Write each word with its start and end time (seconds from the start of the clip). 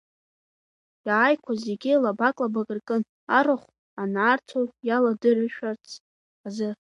Иааиқәаз 1.07 1.59
зегьы 1.67 1.93
лабак-лабак 2.03 2.69
ркын, 2.77 3.01
арахә 3.37 3.67
анаарцо 4.01 4.61
иаладыршәарц 4.89 5.87
азы. 6.47 6.69